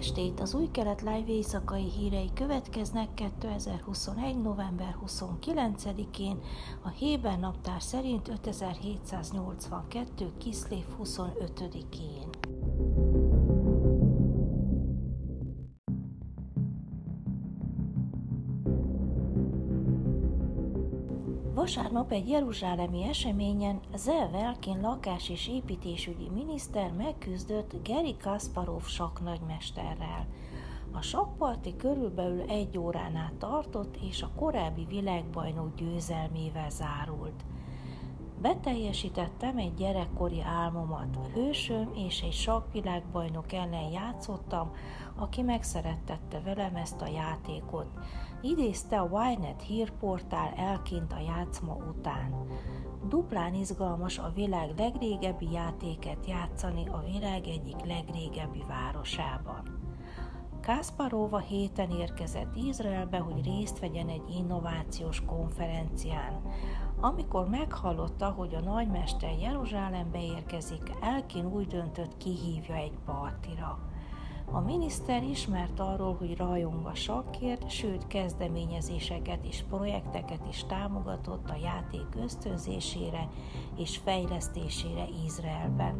[0.00, 0.40] estét!
[0.40, 4.42] Az új kelet live éjszakai hírei következnek 2021.
[4.42, 6.40] november 29-én,
[6.82, 10.32] a Héber naptár szerint 5782.
[10.38, 12.69] Kiszlév 25-én.
[21.74, 30.26] Vasárnap egy jeruzsálemi eseményen Zev Elkin lakás- és építésügyi miniszter megküzdött Geri Kasparov saknagymesterrel.
[30.92, 37.44] A sakparti körülbelül egy órán át tartott, és a korábbi világbajnok győzelmével zárult.
[38.40, 41.18] Beteljesítettem egy gyerekkori álmomat.
[41.34, 44.72] Hősöm és egy sakvilágbajnok ellen játszottam,
[45.16, 47.86] aki megszerettette velem ezt a játékot.
[48.40, 52.46] Idézte a Ynet hírportál elkint a játszma után.
[53.08, 59.79] Duplán izgalmas a világ legrégebbi játéket játszani a világ egyik legrégebbi városában.
[60.62, 66.42] Kasparova héten érkezett Izraelbe, hogy részt vegyen egy innovációs konferencián.
[67.00, 73.89] Amikor meghallotta, hogy a nagymester Jeruzsálembe érkezik, Elkin úgy döntött, kihívja egy partira.
[74.52, 81.56] A miniszter ismert arról, hogy rajong a sakkért, sőt kezdeményezéseket és projekteket is támogatott a
[81.62, 83.28] játék ösztönzésére
[83.76, 85.94] és fejlesztésére Izraelben.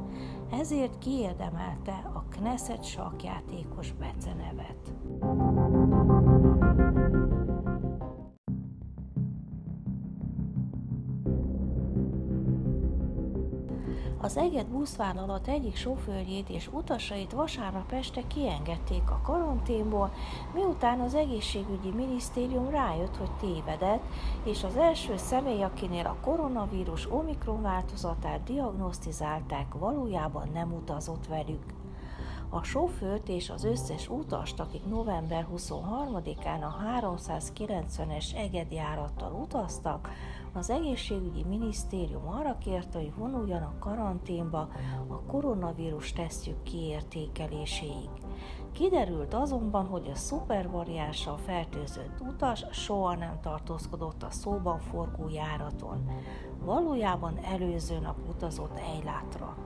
[0.52, 4.92] Ezért kiérdemelte a Knesset sakkjátékos becenevet.
[14.22, 20.12] Az Eget buszvállalat egyik sofőrjét és utasait vasárnap este kiengedték a karanténból,
[20.54, 24.02] miután az egészségügyi minisztérium rájött, hogy tévedett,
[24.44, 31.79] és az első személy, akinél a koronavírus omikron változatát diagnosztizálták, valójában nem utazott velük.
[32.52, 40.08] A sofőrt és az összes utast, akik november 23-án a 390-es egedjárattal utaztak,
[40.52, 44.68] az egészségügyi minisztérium arra kérte, hogy vonuljanak karanténba
[45.08, 48.10] a koronavírus tesztjük kiértékeléséig.
[48.72, 56.08] Kiderült azonban, hogy a szupervariánssal fertőzött utas soha nem tartózkodott a szóban forgó járaton.
[56.64, 59.56] Valójában előző nap utazott Eilátra.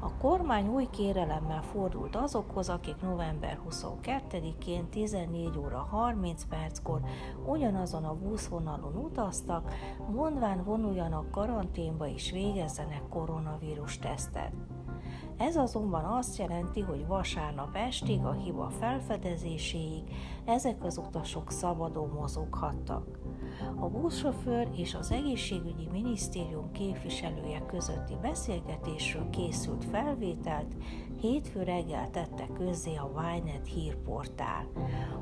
[0.00, 7.00] A kormány új kérelemmel fordult azokhoz, akik november 22-én 14 óra 30 perckor
[7.46, 9.72] ugyanazon a buszvonalon utaztak,
[10.10, 14.52] mondván vonuljanak karanténba és végezzenek koronavírus tesztet.
[15.38, 20.02] Ez azonban azt jelenti, hogy vasárnap estig a hiba felfedezéséig
[20.44, 23.18] ezek az utasok szabadon mozoghattak.
[23.80, 30.74] A buszsofőr és az egészségügyi minisztérium képviselője közötti beszélgetésről készült felvételt
[31.20, 34.66] hétfő reggel tette közzé a Ynet hírportál.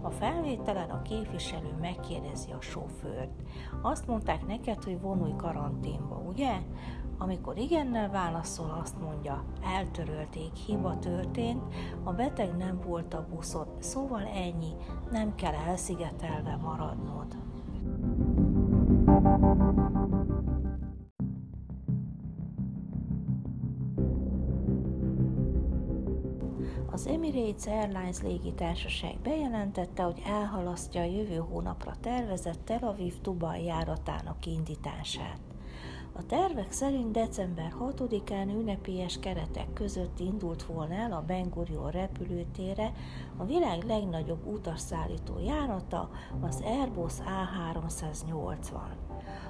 [0.03, 3.43] A felvételen a képviselő megkérdezi a sofőrt.
[3.83, 6.61] Azt mondták neked, hogy vonulj karanténba, ugye?
[7.19, 11.63] Amikor igennel válaszol, azt mondja, eltörölték, hiba történt,
[12.05, 14.73] a beteg nem volt a buszon, szóval ennyi,
[15.11, 17.37] nem kell elszigetelve maradnod.
[26.91, 35.56] Az Emirates Airlines légitársaság bejelentette, hogy elhalasztja a jövő hónapra tervezett Tel Aviv-Dubai járatának indítását.
[36.19, 42.93] A tervek szerint december 6-án ünnepélyes keretek között indult volna el a Ben Gurion repülőtére
[43.37, 46.11] a világ legnagyobb utasszállító járata,
[46.41, 48.81] az Airbus A380.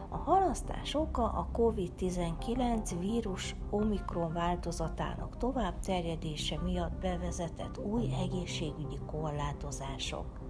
[0.09, 10.46] A halasztás oka a COVID-19 vírus omikron változatának tovább terjedése miatt bevezetett új egészségügyi korlátozások.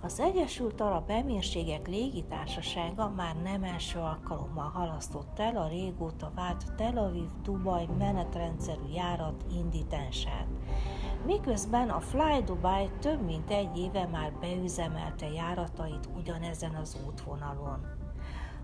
[0.00, 6.96] Az Egyesült Arab Emírségek légitársasága már nem első alkalommal halasztott el a régóta vált Tel
[6.96, 10.46] Aviv-Dubaj menetrendszerű járat indítását,
[11.26, 18.01] miközben a Fly Dubai több mint egy éve már beüzemelte járatait ugyanezen az útvonalon.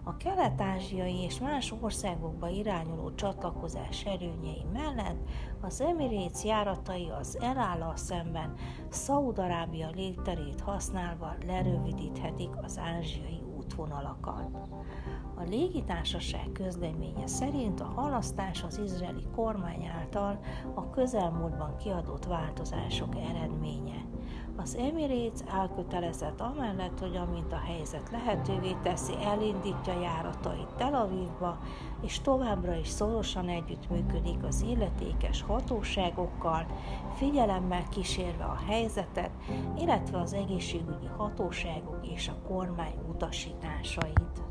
[0.08, 5.28] A kelet-ázsiai és más országokba irányuló csatlakozás erőnyei mellett
[5.60, 8.54] az Emirates járatai az elállal szemben
[8.88, 14.68] Szaudarábia légterét használva lerövidíthetik az ázsiai útvonalakat.
[15.36, 20.38] A légitársaság közleménye szerint a halasztás az izraeli kormány által
[20.74, 24.06] a közelmúltban kiadott változások eredménye.
[24.56, 31.58] Az Emirates elkötelezett amellett, hogy amint a helyzet lehetővé teszi, elindítja járatait Tel Avivba,
[32.02, 36.66] és továbbra is szorosan együttműködik az illetékes hatóságokkal,
[37.16, 39.30] figyelemmel kísérve a helyzetet,
[39.78, 44.42] illetve az egészségügyi hatóságok és a kormány utasításait.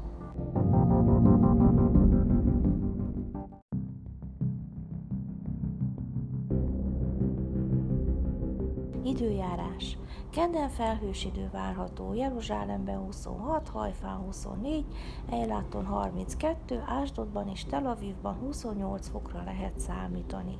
[9.03, 9.97] Időjárás.
[10.29, 14.85] Kedden felhős idő várható, Jeruzsálemben 26, Hajfán 24,
[15.29, 20.59] Ejláton 32, Ásdodban és Tel Avivban 28 fokra lehet számítani.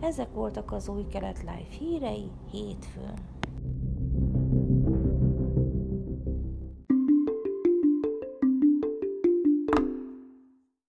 [0.00, 3.39] Ezek voltak az új kelet live hírei hétfőn.